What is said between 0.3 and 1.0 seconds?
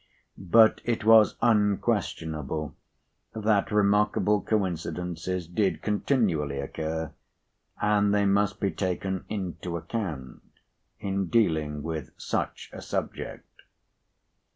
But,